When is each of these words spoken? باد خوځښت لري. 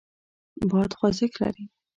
باد 0.69 0.91
خوځښت 0.97 1.35
لري. 1.41 1.65